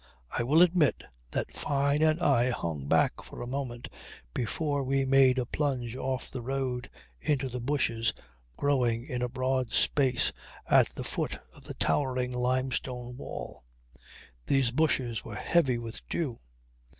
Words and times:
I 0.31 0.41
will 0.41 0.63
admit 0.63 1.03
that 1.29 1.53
Fyne 1.53 2.01
and 2.01 2.19
I 2.19 2.49
hung 2.49 2.87
back 2.87 3.21
for 3.23 3.39
a 3.39 3.45
moment 3.45 3.87
before 4.33 4.81
we 4.83 5.05
made 5.05 5.37
a 5.37 5.45
plunge 5.45 5.95
off 5.95 6.31
the 6.31 6.41
road 6.41 6.89
into 7.19 7.47
the 7.47 7.59
bushes 7.59 8.11
growing 8.57 9.05
in 9.05 9.21
a 9.21 9.29
broad 9.29 9.71
space 9.71 10.33
at 10.67 10.87
the 10.95 11.03
foot 11.03 11.37
of 11.53 11.65
the 11.65 11.75
towering 11.75 12.31
limestone 12.31 13.15
wall. 13.15 13.63
These 14.47 14.71
bushes 14.71 15.23
were 15.23 15.35
heavy 15.35 15.77
with 15.77 16.01
dew. 16.09 16.39